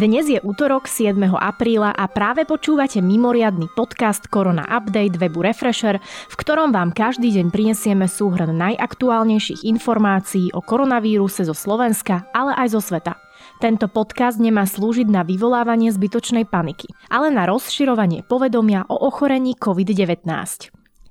Dnes 0.00 0.32
je 0.32 0.40
útorok 0.40 0.88
7. 0.88 1.12
apríla 1.36 1.92
a 1.92 2.08
práve 2.08 2.48
počúvate 2.48 3.04
mimoriadny 3.04 3.68
podcast 3.76 4.32
Korona 4.32 4.64
Update 4.64 5.20
webu 5.20 5.44
Refresher, 5.44 6.00
v 6.00 6.34
ktorom 6.40 6.72
vám 6.72 6.96
každý 6.96 7.28
deň 7.28 7.52
prinesieme 7.52 8.08
súhrn 8.08 8.48
najaktuálnejších 8.48 9.60
informácií 9.60 10.56
o 10.56 10.64
koronavíruse 10.64 11.44
zo 11.44 11.52
Slovenska, 11.52 12.24
ale 12.32 12.56
aj 12.56 12.68
zo 12.72 12.80
sveta. 12.80 13.20
Tento 13.60 13.92
podcast 13.92 14.40
nemá 14.40 14.64
slúžiť 14.64 15.04
na 15.04 15.20
vyvolávanie 15.20 15.92
zbytočnej 15.92 16.48
paniky, 16.48 16.88
ale 17.12 17.28
na 17.28 17.44
rozširovanie 17.44 18.24
povedomia 18.24 18.88
o 18.88 19.04
ochorení 19.04 19.52
COVID-19. 19.52 20.24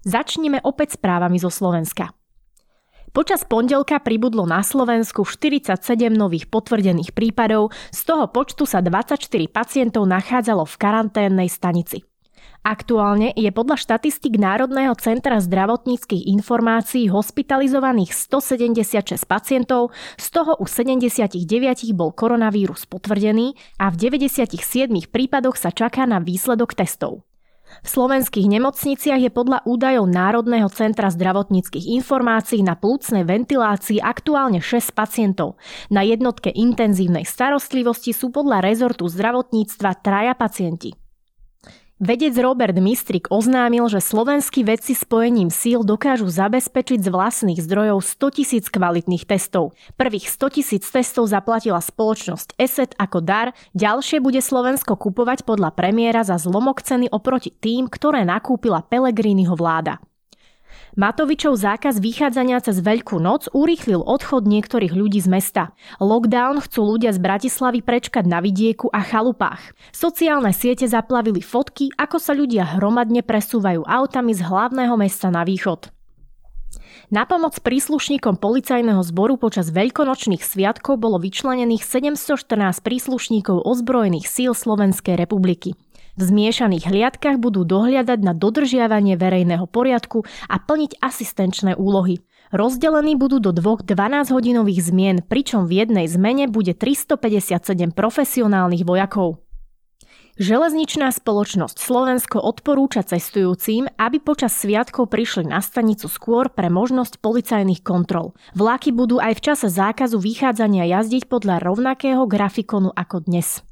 Začneme 0.01 0.65
opäť 0.65 0.97
správami 0.97 1.37
zo 1.37 1.53
Slovenska. 1.53 2.09
Počas 3.09 3.41
pondelka 3.41 3.97
pribudlo 3.97 4.45
na 4.45 4.61
Slovensku 4.61 5.25
47 5.25 5.81
nových 6.13 6.45
potvrdených 6.45 7.17
prípadov, 7.17 7.73
z 7.89 8.01
toho 8.05 8.29
počtu 8.29 8.69
sa 8.69 8.85
24 8.85 9.25
pacientov 9.49 10.05
nachádzalo 10.05 10.61
v 10.69 10.75
karanténnej 10.77 11.49
stanici. 11.49 12.05
Aktuálne 12.59 13.31
je 13.39 13.49
podľa 13.55 13.79
štatistik 13.79 14.35
Národného 14.35 14.91
centra 14.99 15.39
zdravotníckých 15.39 16.27
informácií 16.27 17.07
hospitalizovaných 17.07 18.11
176 18.13 19.25
pacientov, 19.25 19.95
z 20.19 20.27
toho 20.29 20.59
u 20.59 20.67
79 20.67 21.39
bol 21.95 22.11
koronavírus 22.11 22.83
potvrdený 22.83 23.55
a 23.79 23.89
v 23.89 23.95
97 23.95 24.59
prípadoch 25.07 25.55
sa 25.55 25.71
čaká 25.71 26.03
na 26.03 26.19
výsledok 26.19 26.75
testov. 26.75 27.28
V 27.83 27.87
slovenských 27.87 28.47
nemocniciach 28.47 29.21
je 29.23 29.31
podľa 29.31 29.65
údajov 29.65 30.05
Národného 30.07 30.69
centra 30.69 31.09
zdravotníckých 31.09 31.95
informácií 31.97 32.61
na 32.61 32.77
plúcnej 32.77 33.25
ventilácii 33.25 34.03
aktuálne 34.03 34.61
6 34.61 34.93
pacientov. 34.93 35.55
Na 35.89 36.05
jednotke 36.05 36.51
intenzívnej 36.53 37.23
starostlivosti 37.23 38.13
sú 38.13 38.29
podľa 38.29 38.61
rezortu 38.61 39.07
zdravotníctva 39.07 40.01
traja 40.05 40.33
pacienti. 40.35 41.08
Vedec 41.99 42.31
Robert 42.39 42.79
Mistrik 42.79 43.27
oznámil, 43.27 43.83
že 43.91 43.99
slovenskí 43.99 44.63
vedci 44.63 44.95
spojením 44.95 45.51
síl 45.51 45.83
dokážu 45.83 46.31
zabezpečiť 46.31 47.03
z 47.03 47.11
vlastných 47.11 47.59
zdrojov 47.59 47.99
100 47.99 48.39
tisíc 48.39 48.65
kvalitných 48.71 49.27
testov. 49.27 49.75
Prvých 49.99 50.31
100 50.31 50.55
tisíc 50.55 50.87
testov 50.87 51.27
zaplatila 51.27 51.83
spoločnosť 51.83 52.55
ESET 52.55 52.95
ako 52.95 53.19
dar, 53.19 53.51
ďalšie 53.75 54.23
bude 54.23 54.39
Slovensko 54.39 54.95
kupovať 54.95 55.43
podľa 55.43 55.75
premiéra 55.75 56.23
za 56.23 56.39
zlomok 56.39 56.79
ceny 56.79 57.11
oproti 57.11 57.51
tým, 57.51 57.91
ktoré 57.91 58.23
nakúpila 58.23 58.79
Pelegriniho 58.79 59.59
vláda. 59.59 59.99
Matovičov 60.97 61.53
zákaz 61.53 62.01
vychádzania 62.01 62.65
cez 62.65 62.81
Veľkú 62.81 63.21
noc 63.21 63.45
urýchlil 63.53 64.01
odchod 64.01 64.49
niektorých 64.49 64.89
ľudí 64.89 65.21
z 65.21 65.29
mesta. 65.29 65.63
Lockdown 66.01 66.65
chcú 66.65 66.97
ľudia 66.97 67.13
z 67.13 67.21
Bratislavy 67.21 67.85
prečkať 67.85 68.25
na 68.25 68.41
vidieku 68.41 68.89
a 68.89 69.05
chalupách. 69.05 69.77
Sociálne 69.93 70.49
siete 70.49 70.89
zaplavili 70.89 71.45
fotky, 71.45 71.93
ako 71.93 72.17
sa 72.17 72.33
ľudia 72.33 72.65
hromadne 72.79 73.21
presúvajú 73.21 73.85
autami 73.85 74.33
z 74.33 74.41
hlavného 74.41 74.97
mesta 74.97 75.29
na 75.29 75.45
východ. 75.45 75.93
Na 77.09 77.25
pomoc 77.25 77.57
príslušníkom 77.57 78.37
policajného 78.37 79.01
zboru 79.01 79.37
počas 79.41 79.73
veľkonočných 79.73 80.45
sviatkov 80.45 81.01
bolo 81.01 81.17
vyčlenených 81.17 81.81
714 81.81 82.85
príslušníkov 82.85 83.65
ozbrojených 83.65 84.29
síl 84.29 84.53
Slovenskej 84.53 85.17
republiky. 85.17 85.73
V 86.19 86.21
zmiešaných 86.27 86.91
hliadkach 86.91 87.39
budú 87.39 87.63
dohliadať 87.63 88.19
na 88.19 88.35
dodržiavanie 88.35 89.15
verejného 89.15 89.63
poriadku 89.71 90.27
a 90.51 90.59
plniť 90.59 90.99
asistenčné 90.99 91.79
úlohy. 91.79 92.19
Rozdelení 92.51 93.15
budú 93.15 93.39
do 93.39 93.55
dvoch 93.55 93.87
12-hodinových 93.87 94.83
zmien, 94.83 95.17
pričom 95.23 95.63
v 95.63 95.79
jednej 95.87 96.11
zmene 96.11 96.51
bude 96.51 96.75
357 96.75 97.95
profesionálnych 97.95 98.83
vojakov. 98.83 99.39
Železničná 100.35 101.07
spoločnosť 101.15 101.79
Slovensko 101.79 102.43
odporúča 102.43 103.07
cestujúcim, 103.07 103.87
aby 103.95 104.19
počas 104.19 104.59
sviatkov 104.59 105.07
prišli 105.07 105.47
na 105.47 105.63
stanicu 105.63 106.11
skôr 106.11 106.51
pre 106.51 106.67
možnosť 106.67 107.23
policajných 107.23 107.79
kontrol. 107.79 108.35
Vláky 108.59 108.91
budú 108.91 109.23
aj 109.23 109.39
v 109.39 109.43
čase 109.51 109.67
zákazu 109.71 110.19
vychádzania 110.19 110.83
jazdiť 110.99 111.31
podľa 111.31 111.63
rovnakého 111.63 112.27
grafikonu 112.27 112.91
ako 112.91 113.23
dnes. 113.23 113.63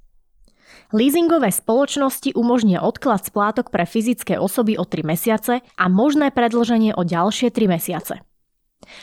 Leasingové 0.95 1.51
spoločnosti 1.51 2.31
umožnia 2.31 2.79
odklad 2.79 3.19
splátok 3.27 3.75
pre 3.75 3.83
fyzické 3.83 4.39
osoby 4.39 4.79
o 4.79 4.87
3 4.87 5.03
mesiace 5.03 5.59
a 5.59 5.85
možné 5.91 6.31
predlženie 6.31 6.95
o 6.95 7.03
ďalšie 7.03 7.51
3 7.51 7.67
mesiace. 7.67 8.23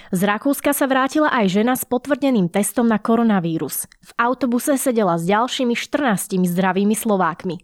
Z 0.08 0.20
Rakúska 0.24 0.72
sa 0.72 0.88
vrátila 0.88 1.28
aj 1.28 1.60
žena 1.60 1.76
s 1.76 1.84
potvrdeným 1.84 2.48
testom 2.48 2.88
na 2.88 2.96
koronavírus. 2.96 3.84
V 4.00 4.10
autobuse 4.16 4.80
sedela 4.80 5.20
s 5.20 5.28
ďalšími 5.28 5.76
14 5.76 6.40
zdravými 6.40 6.96
Slovákmi. 6.96 7.60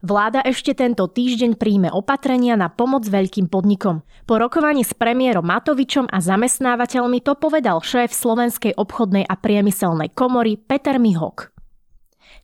Vláda 0.00 0.40
ešte 0.46 0.72
tento 0.72 1.04
týždeň 1.04 1.60
príjme 1.60 1.92
opatrenia 1.92 2.56
na 2.56 2.72
pomoc 2.72 3.04
veľkým 3.04 3.52
podnikom. 3.52 4.06
Po 4.24 4.34
rokovaní 4.40 4.88
s 4.88 4.96
premiérom 4.96 5.44
Matovičom 5.44 6.08
a 6.08 6.16
zamestnávateľmi 6.22 7.20
to 7.20 7.36
povedal 7.36 7.84
šéf 7.84 8.08
Slovenskej 8.08 8.72
obchodnej 8.78 9.28
a 9.28 9.34
priemyselnej 9.36 10.16
komory 10.16 10.56
Peter 10.56 10.96
Mihok. 10.96 11.57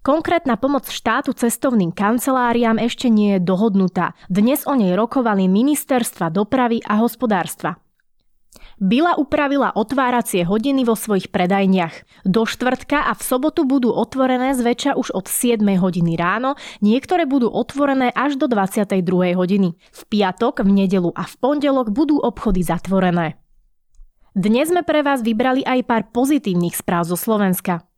Konkrétna 0.04 0.60
pomoc 0.60 0.92
štátu 0.92 1.32
cestovným 1.32 1.88
kanceláriám 1.88 2.76
ešte 2.76 3.08
nie 3.08 3.40
je 3.40 3.40
dohodnutá. 3.40 4.12
Dnes 4.28 4.68
o 4.68 4.76
nej 4.76 4.92
rokovali 4.92 5.48
ministerstva 5.48 6.28
dopravy 6.28 6.84
a 6.84 7.00
hospodárstva. 7.00 7.80
Bila 8.76 9.16
upravila 9.16 9.72
otváracie 9.72 10.44
hodiny 10.44 10.84
vo 10.84 10.92
svojich 10.92 11.32
predajniach. 11.32 12.04
Do 12.28 12.44
štvrtka 12.44 13.08
a 13.08 13.16
v 13.16 13.22
sobotu 13.24 13.64
budú 13.64 13.96
otvorené 13.96 14.52
zväčša 14.52 14.92
už 14.92 15.16
od 15.16 15.24
7 15.24 15.64
hodiny 15.64 16.20
ráno, 16.20 16.60
niektoré 16.84 17.24
budú 17.24 17.48
otvorené 17.48 18.12
až 18.12 18.36
do 18.36 18.44
22 18.44 19.00
hodiny. 19.32 19.72
V 19.72 20.00
piatok, 20.04 20.68
v 20.68 20.84
nedelu 20.84 21.16
a 21.16 21.24
v 21.24 21.34
pondelok 21.40 21.88
budú 21.88 22.20
obchody 22.20 22.60
zatvorené. 22.60 23.40
Dnes 24.36 24.68
sme 24.68 24.84
pre 24.84 25.00
vás 25.00 25.24
vybrali 25.24 25.64
aj 25.64 25.80
pár 25.88 26.02
pozitívnych 26.12 26.76
správ 26.76 27.08
zo 27.08 27.16
Slovenska. 27.16 27.88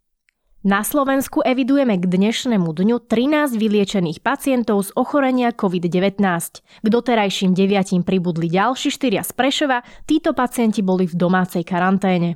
Na 0.66 0.82
Slovensku 0.82 1.46
evidujeme 1.46 1.94
k 1.94 2.10
dnešnému 2.10 2.74
dňu 2.74 3.06
13 3.06 3.54
vyliečených 3.54 4.18
pacientov 4.18 4.82
z 4.82 4.90
ochorenia 4.98 5.54
COVID-19. 5.54 6.18
K 6.58 6.86
doterajším 6.90 7.54
deviatim 7.54 8.02
pribudli 8.02 8.50
ďalší 8.50 8.90
štyria 8.90 9.22
z 9.22 9.30
Prešova, 9.30 9.86
títo 10.10 10.34
pacienti 10.34 10.82
boli 10.82 11.06
v 11.06 11.14
domácej 11.14 11.62
karanténe. 11.62 12.34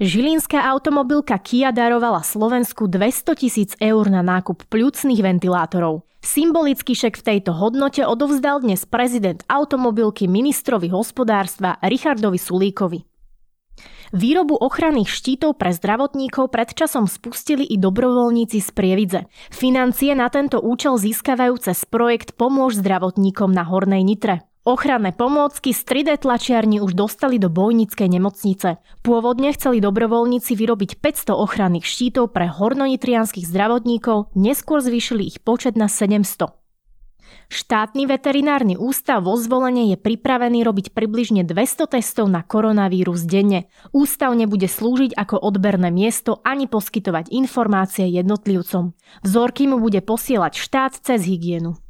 Žilinská 0.00 0.72
automobilka 0.72 1.36
Kia 1.36 1.68
darovala 1.68 2.24
Slovensku 2.24 2.88
200 2.88 3.36
tisíc 3.36 3.76
eur 3.76 4.08
na 4.08 4.24
nákup 4.24 4.64
pľúcnych 4.72 5.20
ventilátorov. 5.20 6.08
Symbolický 6.24 6.96
šek 6.96 7.20
v 7.20 7.26
tejto 7.28 7.52
hodnote 7.52 8.08
odovzdal 8.08 8.64
dnes 8.64 8.88
prezident 8.88 9.44
automobilky 9.52 10.24
ministrovi 10.24 10.88
hospodárstva 10.88 11.76
Richardovi 11.84 12.40
Sulíkovi. 12.40 13.17
Výrobu 14.16 14.56
ochranných 14.56 15.12
štítov 15.12 15.60
pre 15.60 15.76
zdravotníkov 15.76 16.48
predčasom 16.48 17.04
spustili 17.04 17.64
i 17.68 17.76
dobrovoľníci 17.76 18.58
z 18.64 18.70
Prievidze. 18.72 19.20
Financie 19.52 20.16
na 20.16 20.32
tento 20.32 20.60
účel 20.64 20.96
získavajú 20.96 21.60
cez 21.60 21.84
projekt 21.84 22.32
Pomôž 22.34 22.80
zdravotníkom 22.80 23.52
na 23.52 23.68
Hornej 23.68 24.00
Nitre. 24.00 24.48
Ochranné 24.68 25.16
pomôcky 25.16 25.72
z 25.72 25.80
3D 25.80 26.28
tlačiarni 26.28 26.84
už 26.84 26.92
dostali 26.92 27.40
do 27.40 27.48
bojnickej 27.48 28.04
nemocnice. 28.04 28.76
Pôvodne 29.00 29.56
chceli 29.56 29.80
dobrovoľníci 29.80 30.52
vyrobiť 30.52 31.00
500 31.00 31.32
ochranných 31.32 31.88
štítov 31.88 32.36
pre 32.36 32.52
hornonitrianských 32.52 33.48
zdravotníkov, 33.48 34.28
neskôr 34.36 34.84
zvýšili 34.84 35.24
ich 35.24 35.40
počet 35.40 35.72
na 35.72 35.88
700. 35.88 36.57
Štátny 37.48 38.04
veterinárny 38.04 38.76
ústav 38.76 39.24
vo 39.24 39.32
zvolenie 39.40 39.92
je 39.92 39.96
pripravený 39.96 40.60
robiť 40.62 40.92
približne 40.92 41.48
200 41.48 41.96
testov 41.96 42.28
na 42.28 42.44
koronavírus 42.44 43.24
denne. 43.24 43.72
Ústav 43.96 44.36
nebude 44.36 44.68
slúžiť 44.68 45.16
ako 45.16 45.40
odberné 45.40 45.88
miesto 45.88 46.44
ani 46.44 46.68
poskytovať 46.68 47.32
informácie 47.32 48.04
jednotlivcom. 48.12 48.92
Vzorky 49.24 49.64
mu 49.64 49.80
bude 49.80 50.04
posielať 50.04 50.52
štát 50.60 50.92
cez 51.00 51.24
hygienu. 51.24 51.80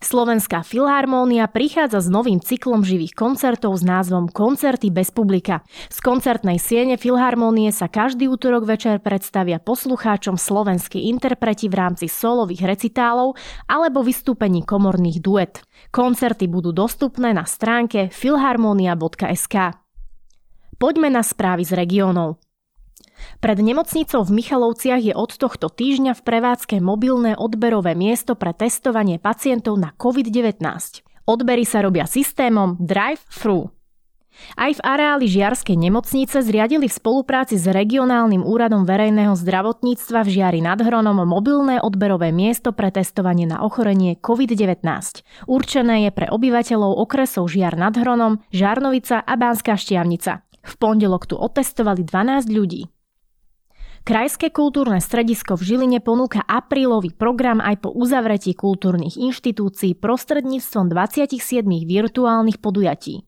Slovenská 0.00 0.66
filharmónia 0.66 1.46
prichádza 1.46 2.02
s 2.02 2.08
novým 2.10 2.42
cyklom 2.42 2.82
živých 2.82 3.14
koncertov 3.14 3.78
s 3.78 3.86
názvom 3.86 4.26
Koncerty 4.26 4.90
bez 4.90 5.14
publika. 5.14 5.62
Z 5.86 6.02
koncertnej 6.02 6.58
siene 6.58 6.98
Filharmónie 6.98 7.70
sa 7.70 7.86
každý 7.86 8.26
útorok 8.26 8.66
večer 8.66 8.98
predstavia 8.98 9.62
poslucháčom 9.62 10.34
slovenskí 10.34 11.06
interpreti 11.06 11.70
v 11.70 11.78
rámci 11.78 12.10
solových 12.10 12.66
recitálov 12.66 13.38
alebo 13.70 14.02
vystúpení 14.02 14.66
komorných 14.66 15.22
duet. 15.22 15.62
Koncerty 15.94 16.50
budú 16.50 16.74
dostupné 16.74 17.30
na 17.30 17.46
stránke 17.46 18.10
filharmonia.sk. 18.10 19.78
Poďme 20.80 21.08
na 21.12 21.22
správy 21.22 21.62
z 21.62 21.76
regiónov. 21.76 22.49
Pred 23.40 23.58
nemocnicou 23.60 24.24
v 24.24 24.36
Michalovciach 24.42 25.02
je 25.02 25.14
od 25.16 25.32
tohto 25.34 25.72
týždňa 25.72 26.16
v 26.16 26.24
prevádzke 26.24 26.76
mobilné 26.78 27.36
odberové 27.36 27.96
miesto 27.96 28.36
pre 28.36 28.52
testovanie 28.52 29.16
pacientov 29.16 29.80
na 29.80 29.96
COVID-19. 29.96 30.60
Odbery 31.24 31.64
sa 31.64 31.84
robia 31.84 32.04
systémom 32.10 32.76
Drive-Thru. 32.80 33.70
Aj 34.56 34.72
v 34.72 34.80
areáli 34.80 35.26
Žiarskej 35.28 35.76
nemocnice 35.76 36.40
zriadili 36.40 36.88
v 36.88 36.96
spolupráci 36.96 37.60
s 37.60 37.66
regionálnym 37.68 38.40
úradom 38.40 38.88
verejného 38.88 39.36
zdravotníctva 39.36 40.24
v 40.24 40.28
Žiari 40.32 40.60
nad 40.64 40.80
Hronom 40.80 41.22
mobilné 41.28 41.82
odberové 41.82 42.32
miesto 42.32 42.72
pre 42.72 42.88
testovanie 42.88 43.44
na 43.44 43.60
ochorenie 43.62 44.16
COVID-19. 44.16 44.80
Určené 45.44 46.08
je 46.08 46.10
pre 46.14 46.26
obyvateľov 46.30 46.92
okresov 47.04 47.50
Žiar 47.50 47.76
nad 47.76 47.94
Hronom, 47.94 48.40
Žarnovica 48.54 49.22
a 49.22 49.34
Bánska 49.36 49.76
Štiavnica. 49.76 50.46
V 50.60 50.74
pondelok 50.76 51.24
tu 51.24 51.36
otestovali 51.40 52.04
12 52.04 52.52
ľudí. 52.52 52.99
Krajské 54.10 54.50
kultúrne 54.50 54.98
stredisko 54.98 55.54
v 55.54 55.70
Žiline 55.70 56.02
ponúka 56.02 56.42
aprílový 56.42 57.14
program 57.14 57.62
aj 57.62 57.86
po 57.86 57.94
uzavretí 57.94 58.58
kultúrnych 58.58 59.14
inštitúcií 59.14 59.94
prostredníctvom 59.94 60.90
27 60.90 61.38
virtuálnych 61.86 62.58
podujatí. 62.58 63.22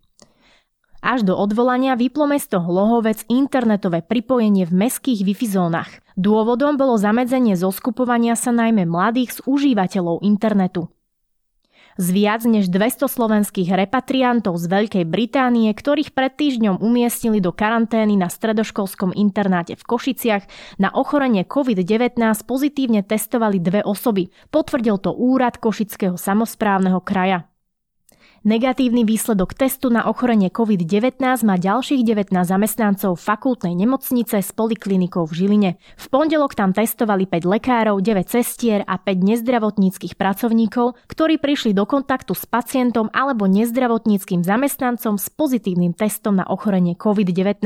Až 0.99 1.23
do 1.23 1.38
odvolania 1.38 1.94
vyplo 1.94 2.26
mesto 2.26 2.58
Hlohovec 2.58 3.31
internetové 3.31 4.02
pripojenie 4.02 4.67
v 4.67 4.75
meských 4.75 5.23
Wi-Fi 5.23 5.46
zónach. 5.55 6.02
Dôvodom 6.19 6.75
bolo 6.75 6.99
zamedzenie 6.99 7.55
zoskupovania 7.55 8.35
sa 8.35 8.50
najmä 8.50 8.82
mladých 8.82 9.38
z 9.38 9.46
užívateľov 9.46 10.26
internetu. 10.26 10.90
Z 12.00 12.06
viac 12.10 12.42
než 12.48 12.72
200 12.72 13.04
slovenských 13.04 13.68
repatriantov 13.68 14.56
z 14.56 14.64
Veľkej 14.64 15.04
Británie, 15.04 15.68
ktorých 15.68 16.16
pred 16.16 16.32
týždňom 16.32 16.80
umiestnili 16.80 17.44
do 17.44 17.52
karantény 17.52 18.16
na 18.16 18.32
stredoškolskom 18.32 19.12
internáte 19.12 19.76
v 19.76 19.84
Košiciach, 19.84 20.48
na 20.80 20.88
ochorenie 20.88 21.44
COVID-19 21.44 22.16
pozitívne 22.48 23.04
testovali 23.04 23.60
dve 23.60 23.84
osoby. 23.84 24.32
Potvrdil 24.48 24.96
to 24.96 25.12
úrad 25.12 25.60
Košického 25.60 26.16
samozprávneho 26.16 27.04
kraja. 27.04 27.51
Negatívny 28.42 29.06
výsledok 29.06 29.54
testu 29.54 29.86
na 29.86 30.10
ochorenie 30.10 30.50
COVID-19 30.50 31.22
má 31.46 31.54
ďalších 31.54 32.02
19 32.02 32.34
zamestnancov 32.42 33.14
fakultnej 33.14 33.70
nemocnice 33.70 34.42
s 34.42 34.50
poliklinikou 34.50 35.30
v 35.30 35.32
Žiline. 35.38 35.70
V 35.78 36.06
pondelok 36.10 36.58
tam 36.58 36.74
testovali 36.74 37.30
5 37.30 37.38
lekárov, 37.38 38.02
9 38.02 38.26
cestier 38.26 38.82
a 38.82 38.98
5 38.98 39.22
nezdravotníckých 39.22 40.18
pracovníkov, 40.18 40.98
ktorí 41.06 41.38
prišli 41.38 41.70
do 41.70 41.86
kontaktu 41.86 42.34
s 42.34 42.42
pacientom 42.50 43.14
alebo 43.14 43.46
nezdravotníckým 43.46 44.42
zamestnancom 44.42 45.22
s 45.22 45.30
pozitívnym 45.30 45.94
testom 45.94 46.34
na 46.34 46.42
ochorenie 46.50 46.98
COVID-19. 46.98 47.62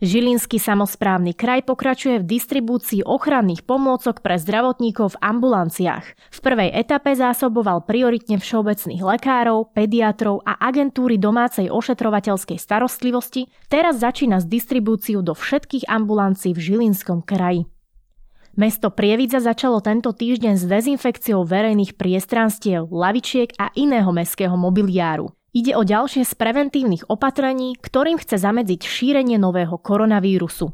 Žilinský 0.00 0.56
samozprávny 0.56 1.36
kraj 1.36 1.60
pokračuje 1.68 2.24
v 2.24 2.28
distribúcii 2.40 3.04
ochranných 3.04 3.68
pomôcok 3.68 4.24
pre 4.24 4.40
zdravotníkov 4.40 5.12
v 5.12 5.20
ambulanciách. 5.20 6.04
V 6.32 6.38
prvej 6.40 6.72
etape 6.72 7.12
zásoboval 7.12 7.84
prioritne 7.84 8.40
všeobecných 8.40 9.04
lekárov, 9.04 9.76
pediatrov 9.76 10.40
a 10.48 10.56
agentúry 10.56 11.20
domácej 11.20 11.68
ošetrovateľskej 11.68 12.56
starostlivosti, 12.56 13.52
teraz 13.68 14.00
začína 14.00 14.40
s 14.40 14.48
distribúciou 14.48 15.20
do 15.20 15.36
všetkých 15.36 15.84
ambulancií 15.84 16.56
v 16.56 16.64
Žilinskom 16.64 17.20
kraji. 17.20 17.68
Mesto 18.56 18.88
Prievidza 18.88 19.44
začalo 19.44 19.84
tento 19.84 20.16
týždeň 20.16 20.56
s 20.56 20.64
dezinfekciou 20.64 21.44
verejných 21.44 22.00
priestranstiev, 22.00 22.88
lavičiek 22.88 23.52
a 23.60 23.68
iného 23.76 24.08
mestského 24.16 24.56
mobiliáru. 24.56 25.28
Ide 25.50 25.74
o 25.74 25.82
ďalšie 25.82 26.22
z 26.22 26.32
preventívnych 26.38 27.10
opatrení, 27.10 27.74
ktorým 27.74 28.22
chce 28.22 28.38
zamedziť 28.38 28.86
šírenie 28.86 29.34
nového 29.34 29.74
koronavírusu. 29.82 30.70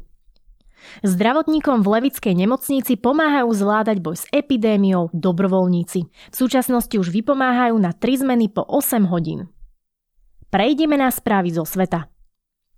Zdravotníkom 1.01 1.81
v 1.81 1.87
Levickej 1.99 2.37
nemocnici 2.37 2.95
pomáhajú 2.95 3.49
zvládať 3.51 3.97
boj 3.99 4.15
s 4.21 4.25
epidémiou 4.29 5.09
dobrovoľníci. 5.11 5.99
V 6.07 6.35
súčasnosti 6.35 6.93
už 6.93 7.09
vypomáhajú 7.09 7.75
na 7.75 7.91
3 7.91 8.23
zmeny 8.23 8.47
po 8.53 8.63
8 8.63 9.09
hodín. 9.09 9.49
Prejdeme 10.47 10.95
na 10.95 11.11
správy 11.11 11.51
zo 11.51 11.67
sveta. 11.67 12.07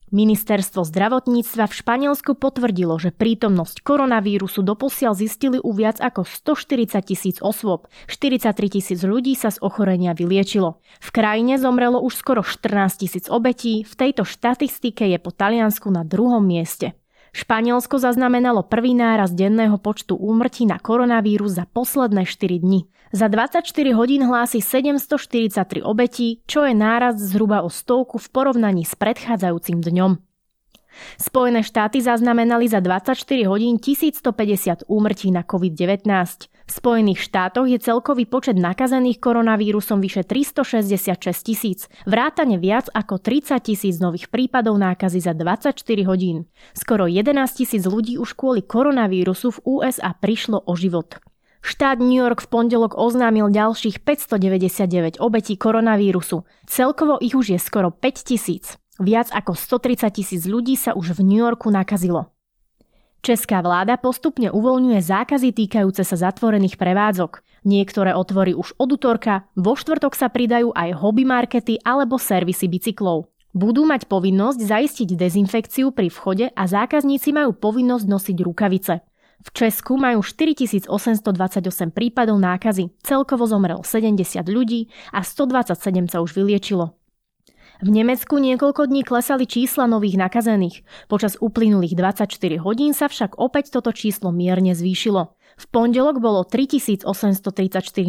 Ministerstvo 0.10 0.82
zdravotníctva 0.86 1.70
v 1.70 1.74
Španielsku 1.74 2.34
potvrdilo, 2.34 2.98
že 2.98 3.14
prítomnosť 3.14 3.86
koronavírusu 3.86 4.66
doposiaľ 4.66 5.14
zistili 5.14 5.62
u 5.62 5.70
viac 5.70 6.02
ako 6.02 6.26
140 6.26 6.98
tisíc 7.06 7.38
osôb. 7.40 7.86
43 8.10 8.56
tisíc 8.74 9.00
ľudí 9.06 9.38
sa 9.38 9.54
z 9.54 9.62
ochorenia 9.62 10.18
vyliečilo. 10.18 10.82
V 10.98 11.10
krajine 11.14 11.62
zomrelo 11.62 12.02
už 12.02 12.18
skoro 12.18 12.42
14 12.42 13.06
tisíc 13.06 13.26
obetí, 13.30 13.86
v 13.86 13.94
tejto 13.94 14.26
štatistike 14.26 15.06
je 15.06 15.18
po 15.22 15.30
Taliansku 15.30 15.94
na 15.94 16.02
druhom 16.02 16.42
mieste. 16.42 16.98
Španielsko 17.34 18.02
zaznamenalo 18.02 18.66
prvý 18.66 18.98
náraz 18.98 19.34
denného 19.34 19.78
počtu 19.82 20.18
úmrtí 20.18 20.66
na 20.66 20.82
koronavírus 20.82 21.58
za 21.58 21.66
posledné 21.70 22.26
4 22.26 22.62
dni. 22.62 22.86
Za 23.10 23.26
24 23.26 23.66
hodín 23.98 24.22
hlási 24.22 24.62
743 24.62 25.82
obetí, 25.82 26.46
čo 26.46 26.62
je 26.62 26.78
nárast 26.78 27.18
zhruba 27.18 27.66
o 27.66 27.70
stovku 27.74 28.22
v 28.22 28.28
porovnaní 28.30 28.86
s 28.86 28.94
predchádzajúcim 28.94 29.82
dňom. 29.82 30.29
Spojené 31.22 31.64
štáty 31.64 32.02
zaznamenali 32.02 32.68
za 32.68 32.82
24 32.82 33.46
hodín 33.46 33.78
1150 33.78 34.90
úmrtí 34.90 35.30
na 35.32 35.46
COVID-19. 35.46 36.06
V 36.50 36.72
Spojených 36.72 37.26
štátoch 37.26 37.66
je 37.66 37.82
celkový 37.82 38.30
počet 38.30 38.54
nakazených 38.58 39.18
koronavírusom 39.18 39.98
vyše 40.02 40.22
366 40.22 41.18
tisíc, 41.42 41.80
vrátane 42.06 42.62
viac 42.62 42.90
ako 42.94 43.18
30 43.18 43.58
tisíc 43.66 43.98
nových 43.98 44.30
prípadov 44.30 44.78
nákazy 44.78 45.20
za 45.22 45.34
24 45.34 45.74
hodín. 46.06 46.46
Skoro 46.78 47.10
11 47.10 47.34
tisíc 47.58 47.84
ľudí 47.90 48.22
už 48.22 48.38
kvôli 48.38 48.62
koronavírusu 48.62 49.58
v 49.58 49.82
USA 49.82 50.14
prišlo 50.14 50.62
o 50.66 50.74
život. 50.78 51.18
Štát 51.60 52.00
New 52.00 52.16
York 52.16 52.40
v 52.40 52.48
pondelok 52.48 52.96
oznámil 52.96 53.52
ďalších 53.52 54.00
599 54.08 55.20
obetí 55.20 55.60
koronavírusu. 55.60 56.48
Celkovo 56.70 57.20
ich 57.20 57.36
už 57.36 57.58
je 57.58 57.60
skoro 57.60 57.92
5 57.92 58.30
tisíc. 58.30 58.80
Viac 59.00 59.32
ako 59.32 59.56
130 59.56 60.12
tisíc 60.12 60.44
ľudí 60.44 60.76
sa 60.76 60.92
už 60.92 61.16
v 61.16 61.24
New 61.24 61.40
Yorku 61.40 61.72
nakazilo. 61.72 62.36
Česká 63.20 63.60
vláda 63.60 64.00
postupne 64.00 64.52
uvoľňuje 64.52 65.00
zákazy 65.00 65.52
týkajúce 65.56 66.04
sa 66.04 66.16
zatvorených 66.20 66.76
prevádzok. 66.76 67.44
Niektoré 67.68 68.16
otvory 68.16 68.56
už 68.56 68.76
od 68.80 68.96
útorka, 68.96 69.48
vo 69.56 69.76
štvrtok 69.76 70.16
sa 70.16 70.32
pridajú 70.32 70.72
aj 70.72 70.96
hobby 71.00 71.28
markety 71.28 71.80
alebo 71.84 72.16
servisy 72.16 72.72
bicyklov. 72.72 73.28
Budú 73.52 73.84
mať 73.84 74.08
povinnosť 74.08 74.60
zaistiť 74.62 75.16
dezinfekciu 75.20 75.92
pri 75.92 76.08
vchode 76.08 76.52
a 76.52 76.64
zákazníci 76.64 77.36
majú 77.36 77.56
povinnosť 77.56 78.06
nosiť 78.08 78.38
rukavice. 78.46 78.94
V 79.40 79.50
Česku 79.56 79.96
majú 79.96 80.20
4828 80.20 80.92
prípadov 81.96 82.36
nákazy, 82.40 82.92
celkovo 83.04 83.48
zomrelo 83.48 83.84
70 83.88 84.44
ľudí 84.48 84.92
a 85.16 85.24
127 85.24 86.12
sa 86.12 86.20
už 86.20 86.36
vyliečilo. 86.36 87.00
V 87.80 87.96
Nemecku 87.96 88.36
niekoľko 88.44 88.92
dní 88.92 89.08
klesali 89.08 89.48
čísla 89.48 89.88
nových 89.88 90.20
nakazených. 90.20 90.84
Počas 91.08 91.40
uplynulých 91.40 91.96
24 91.96 92.60
hodín 92.60 92.92
sa 92.92 93.08
však 93.08 93.40
opäť 93.40 93.72
toto 93.72 93.96
číslo 93.96 94.36
mierne 94.36 94.76
zvýšilo. 94.76 95.32
V 95.56 95.66
pondelok 95.72 96.20
bolo 96.20 96.44
3834 96.44 97.08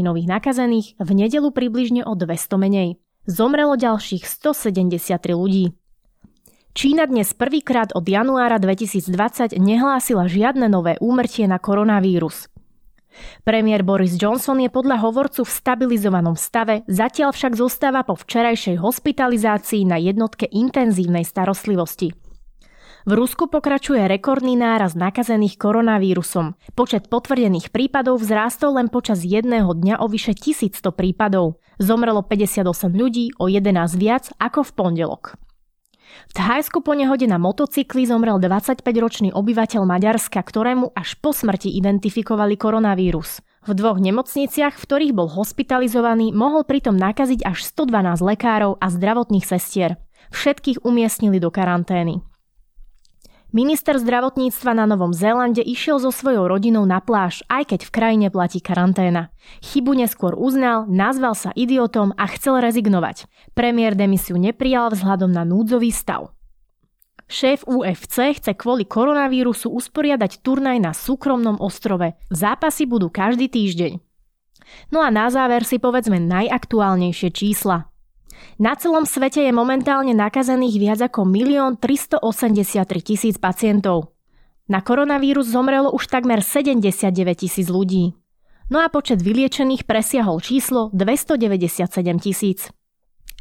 nových 0.03 0.27
nakazených, 0.27 0.99
v 0.99 1.11
nedelu 1.15 1.55
približne 1.55 2.03
o 2.03 2.19
200 2.19 2.59
menej. 2.59 2.99
Zomrelo 3.31 3.79
ďalších 3.79 4.27
173 4.27 5.39
ľudí. 5.39 5.71
Čína 6.75 7.07
dnes 7.07 7.31
prvýkrát 7.31 7.95
od 7.95 8.03
januára 8.03 8.59
2020 8.59 9.55
nehlásila 9.55 10.27
žiadne 10.27 10.67
nové 10.67 10.99
úmrtie 10.99 11.47
na 11.47 11.63
koronavírus. 11.63 12.51
Premiér 13.43 13.83
Boris 13.83 14.17
Johnson 14.17 14.59
je 14.61 14.71
podľa 14.73 15.03
hovorcu 15.03 15.43
v 15.43 15.51
stabilizovanom 15.51 16.37
stave, 16.39 16.87
zatiaľ 16.87 17.35
však 17.35 17.59
zostáva 17.59 18.07
po 18.07 18.15
včerajšej 18.17 18.81
hospitalizácii 18.81 19.87
na 19.89 19.99
jednotke 19.99 20.47
intenzívnej 20.49 21.27
starostlivosti. 21.27 22.15
V 23.09 23.17
Rusku 23.17 23.49
pokračuje 23.49 24.05
rekordný 24.05 24.61
náraz 24.61 24.93
nakazených 24.93 25.57
koronavírusom. 25.57 26.53
Počet 26.77 27.09
potvrdených 27.09 27.73
prípadov 27.73 28.21
vzrástol 28.21 28.77
len 28.77 28.93
počas 28.93 29.25
jedného 29.25 29.73
dňa 29.73 30.05
o 30.05 30.07
vyše 30.07 30.37
1100 30.37 30.93
prípadov. 30.93 31.57
Zomrelo 31.81 32.21
58 32.21 32.93
ľudí, 32.93 33.33
o 33.41 33.49
11 33.49 33.97
viac 33.97 34.29
ako 34.37 34.69
v 34.69 34.71
pondelok. 34.77 35.41
V 36.31 36.33
Thajsku 36.39 36.81
po 36.81 36.95
nehode 36.95 37.27
na 37.27 37.43
motocykli 37.43 38.07
zomrel 38.07 38.39
25-ročný 38.39 39.35
obyvateľ 39.35 39.83
Maďarska, 39.83 40.39
ktorému 40.41 40.95
až 40.95 41.19
po 41.19 41.35
smrti 41.35 41.75
identifikovali 41.75 42.55
koronavírus. 42.55 43.43
V 43.67 43.77
dvoch 43.77 44.01
nemocniciach, 44.01 44.79
v 44.79 44.85
ktorých 44.89 45.13
bol 45.13 45.29
hospitalizovaný, 45.29 46.33
mohol 46.33 46.65
pritom 46.65 46.97
nakaziť 46.97 47.45
až 47.45 47.67
112 47.69 48.25
lekárov 48.25 48.81
a 48.81 48.87
zdravotných 48.89 49.45
sestier. 49.45 50.01
Všetkých 50.33 50.87
umiestnili 50.87 51.43
do 51.43 51.53
karantény. 51.53 52.25
Minister 53.51 53.99
zdravotníctva 53.99 54.79
na 54.79 54.87
Novom 54.87 55.11
Zélande 55.11 55.59
išiel 55.59 55.99
so 55.99 56.15
svojou 56.15 56.47
rodinou 56.47 56.87
na 56.87 57.03
pláž, 57.03 57.43
aj 57.51 57.75
keď 57.75 57.81
v 57.83 57.91
krajine 57.91 58.27
platí 58.31 58.63
karanténa. 58.63 59.35
Chybu 59.59 59.91
neskôr 59.99 60.39
uznal, 60.39 60.87
nazval 60.87 61.35
sa 61.35 61.51
idiotom 61.59 62.15
a 62.15 62.31
chcel 62.31 62.63
rezignovať. 62.63 63.27
Premiér 63.59 63.99
demisiu 63.99 64.39
neprijal 64.39 64.95
vzhľadom 64.95 65.35
na 65.35 65.43
núdzový 65.43 65.91
stav. 65.91 66.31
Šéf 67.27 67.67
UFC 67.67 68.39
chce 68.39 68.55
kvôli 68.55 68.87
koronavírusu 68.87 69.67
usporiadať 69.75 70.47
turnaj 70.47 70.79
na 70.79 70.95
súkromnom 70.95 71.59
ostrove. 71.59 72.15
Zápasy 72.31 72.87
budú 72.87 73.11
každý 73.11 73.51
týždeň. 73.51 73.99
No 74.95 75.03
a 75.03 75.11
na 75.11 75.27
záver 75.27 75.67
si 75.67 75.83
povedzme 75.83 76.23
najaktuálnejšie 76.23 77.35
čísla. 77.35 77.90
Na 78.61 78.77
celom 78.77 79.09
svete 79.09 79.45
je 79.45 79.53
momentálne 79.53 80.13
nakazených 80.13 80.77
viac 80.77 81.01
ako 81.01 81.25
1 81.29 81.81
383 81.81 82.85
tisíc 83.01 83.37
pacientov. 83.41 84.13
Na 84.71 84.81
koronavírus 84.85 85.51
zomrelo 85.51 85.91
už 85.91 86.07
takmer 86.07 86.47
79 86.47 87.11
tisíc 87.35 87.67
ľudí. 87.67 88.15
No 88.71 88.79
a 88.79 88.87
počet 88.87 89.19
vyliečených 89.19 89.83
presiahol 89.83 90.39
číslo 90.39 90.95
297 90.95 91.91
tisíc. 92.23 92.71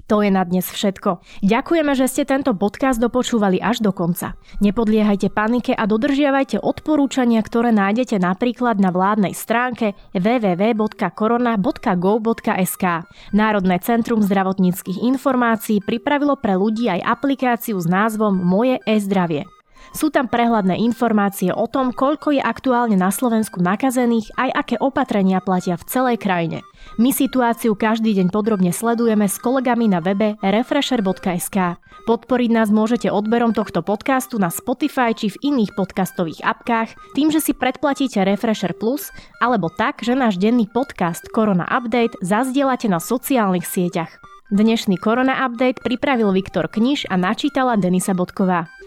To 0.10 0.26
je 0.26 0.34
na 0.34 0.42
dnes 0.42 0.66
všetko. 0.66 1.22
Ďakujeme, 1.46 1.94
že 1.94 2.10
ste 2.10 2.26
tento 2.26 2.58
podcast 2.58 2.98
dopočúvali 2.98 3.62
až 3.62 3.86
do 3.86 3.94
konca. 3.94 4.34
Nepodliehajte 4.58 5.30
panike 5.30 5.78
a 5.78 5.86
dodržiavajte 5.86 6.66
odporúčania, 6.66 7.46
ktoré 7.46 7.70
nájdete 7.70 8.18
napríklad 8.18 8.82
na 8.82 8.90
vládnej 8.90 9.38
stránke 9.38 9.94
www.korona.gov.sk. 10.18 12.86
Národné 13.38 13.78
centrum 13.86 14.26
zdravotníckých 14.26 15.06
informácií 15.06 15.78
pripravilo 15.78 16.42
pre 16.42 16.58
ľudí 16.58 16.90
aj 16.90 17.06
aplikáciu 17.06 17.78
s 17.78 17.86
názvom 17.86 18.34
Moje 18.34 18.82
e-zdravie. 18.90 19.59
Sú 19.90 20.14
tam 20.14 20.30
prehľadné 20.30 20.78
informácie 20.86 21.50
o 21.50 21.66
tom, 21.66 21.90
koľko 21.90 22.38
je 22.38 22.42
aktuálne 22.44 22.96
na 22.96 23.10
Slovensku 23.10 23.58
nakazených, 23.58 24.30
aj 24.38 24.50
aké 24.54 24.76
opatrenia 24.78 25.42
platia 25.42 25.76
v 25.76 25.88
celej 25.90 26.18
krajine. 26.22 26.62
My 27.02 27.10
situáciu 27.10 27.74
každý 27.74 28.16
deň 28.16 28.30
podrobne 28.30 28.72
sledujeme 28.72 29.26
s 29.26 29.42
kolegami 29.42 29.90
na 29.90 30.00
webe 30.00 30.38
refresher.sk. 30.40 31.82
Podporiť 32.08 32.50
nás 32.54 32.70
môžete 32.72 33.12
odberom 33.12 33.52
tohto 33.52 33.84
podcastu 33.84 34.40
na 34.40 34.50
Spotify 34.50 35.12
či 35.14 35.30
v 35.34 35.54
iných 35.54 35.76
podcastových 35.76 36.42
apkách, 36.42 36.90
tým, 37.14 37.30
že 37.30 37.44
si 37.44 37.52
predplatíte 37.54 38.24
Refresher 38.24 38.74
Plus, 38.74 39.12
alebo 39.44 39.70
tak, 39.70 40.02
že 40.02 40.18
náš 40.18 40.40
denný 40.40 40.66
podcast 40.72 41.28
Korona 41.30 41.68
Update 41.70 42.18
zazdielate 42.24 42.88
na 42.88 42.98
sociálnych 42.98 43.68
sieťach. 43.68 44.22
Dnešný 44.50 44.98
Korona 44.98 45.46
Update 45.46 45.86
pripravil 45.86 46.34
Viktor 46.34 46.66
Kniž 46.66 47.06
a 47.14 47.22
načítala 47.22 47.78
Denisa 47.78 48.18
Bodková. 48.18 48.79